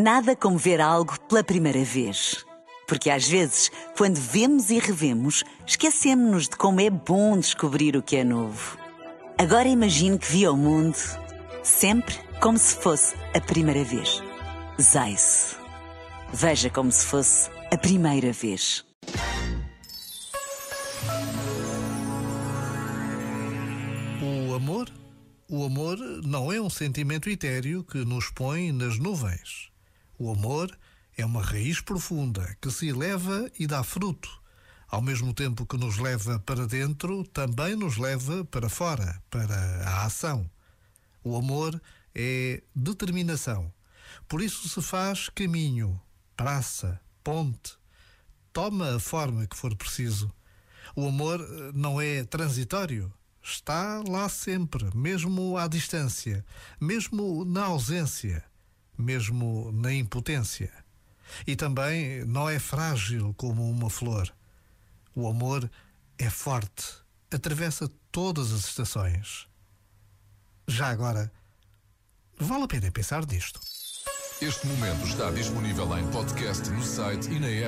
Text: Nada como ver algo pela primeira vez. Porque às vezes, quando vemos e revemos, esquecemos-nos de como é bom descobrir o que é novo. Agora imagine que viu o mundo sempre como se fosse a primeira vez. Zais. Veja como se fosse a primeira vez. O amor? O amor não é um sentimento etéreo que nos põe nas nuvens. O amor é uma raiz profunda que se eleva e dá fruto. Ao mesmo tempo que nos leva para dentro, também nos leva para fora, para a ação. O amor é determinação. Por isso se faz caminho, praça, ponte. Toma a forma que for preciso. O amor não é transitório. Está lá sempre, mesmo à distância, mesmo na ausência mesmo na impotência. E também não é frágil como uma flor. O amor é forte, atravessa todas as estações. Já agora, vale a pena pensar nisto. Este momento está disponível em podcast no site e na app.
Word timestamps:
Nada 0.00 0.36
como 0.36 0.56
ver 0.56 0.80
algo 0.80 1.18
pela 1.22 1.42
primeira 1.42 1.82
vez. 1.82 2.46
Porque 2.86 3.10
às 3.10 3.26
vezes, 3.26 3.68
quando 3.96 4.14
vemos 4.14 4.70
e 4.70 4.78
revemos, 4.78 5.42
esquecemos-nos 5.66 6.44
de 6.44 6.56
como 6.56 6.80
é 6.80 6.88
bom 6.88 7.36
descobrir 7.36 7.96
o 7.96 8.02
que 8.02 8.14
é 8.14 8.22
novo. 8.22 8.78
Agora 9.36 9.66
imagine 9.66 10.16
que 10.16 10.30
viu 10.30 10.52
o 10.52 10.56
mundo 10.56 10.96
sempre 11.64 12.14
como 12.40 12.56
se 12.56 12.76
fosse 12.76 13.16
a 13.34 13.40
primeira 13.40 13.82
vez. 13.82 14.22
Zais. 14.80 15.56
Veja 16.32 16.70
como 16.70 16.92
se 16.92 17.04
fosse 17.04 17.50
a 17.72 17.76
primeira 17.76 18.32
vez. 18.32 18.84
O 24.48 24.54
amor? 24.54 24.88
O 25.50 25.64
amor 25.64 25.98
não 26.24 26.52
é 26.52 26.60
um 26.60 26.70
sentimento 26.70 27.28
etéreo 27.28 27.82
que 27.82 28.04
nos 28.04 28.30
põe 28.30 28.70
nas 28.70 28.96
nuvens. 28.96 29.76
O 30.20 30.32
amor 30.32 30.76
é 31.16 31.24
uma 31.24 31.40
raiz 31.40 31.80
profunda 31.80 32.56
que 32.60 32.72
se 32.72 32.88
eleva 32.88 33.48
e 33.56 33.68
dá 33.68 33.84
fruto. 33.84 34.28
Ao 34.88 35.00
mesmo 35.00 35.32
tempo 35.32 35.64
que 35.64 35.76
nos 35.76 35.96
leva 35.98 36.40
para 36.40 36.66
dentro, 36.66 37.22
também 37.22 37.76
nos 37.76 37.98
leva 37.98 38.44
para 38.46 38.68
fora, 38.68 39.22
para 39.30 39.54
a 39.86 40.06
ação. 40.06 40.50
O 41.22 41.36
amor 41.36 41.80
é 42.12 42.64
determinação. 42.74 43.72
Por 44.26 44.42
isso 44.42 44.68
se 44.68 44.82
faz 44.82 45.28
caminho, 45.28 46.00
praça, 46.36 47.00
ponte. 47.22 47.76
Toma 48.52 48.96
a 48.96 48.98
forma 48.98 49.46
que 49.46 49.56
for 49.56 49.76
preciso. 49.76 50.32
O 50.96 51.06
amor 51.06 51.38
não 51.72 52.00
é 52.00 52.24
transitório. 52.24 53.12
Está 53.40 54.02
lá 54.08 54.28
sempre, 54.28 54.84
mesmo 54.96 55.56
à 55.56 55.68
distância, 55.68 56.44
mesmo 56.80 57.44
na 57.44 57.66
ausência 57.66 58.47
mesmo 58.98 59.70
na 59.72 59.92
impotência. 59.92 60.72
E 61.46 61.54
também 61.54 62.24
não 62.24 62.48
é 62.48 62.58
frágil 62.58 63.34
como 63.36 63.68
uma 63.70 63.88
flor. 63.88 64.32
O 65.14 65.28
amor 65.28 65.70
é 66.18 66.28
forte, 66.28 66.84
atravessa 67.30 67.90
todas 68.10 68.52
as 68.52 68.66
estações. 68.66 69.46
Já 70.66 70.88
agora, 70.88 71.32
vale 72.38 72.64
a 72.64 72.68
pena 72.68 72.90
pensar 72.90 73.24
nisto. 73.26 73.60
Este 74.40 74.66
momento 74.68 75.04
está 75.04 75.30
disponível 75.30 75.98
em 75.98 76.08
podcast 76.12 76.70
no 76.70 76.82
site 76.82 77.28
e 77.28 77.40
na 77.40 77.48
app. 77.48 77.66